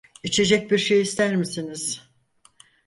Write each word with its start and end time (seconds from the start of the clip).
İçecek 0.23 0.71
bir 0.71 0.77
şey 0.77 1.01
ister 1.01 1.35
misiniz? 1.35 2.09